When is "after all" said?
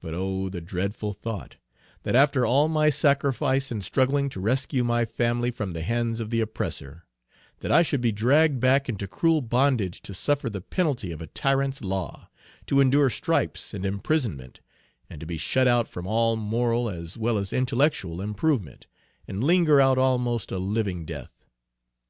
2.16-2.66